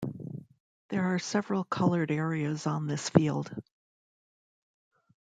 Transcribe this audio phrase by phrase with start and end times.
[0.89, 3.51] There are several colored areas on this field.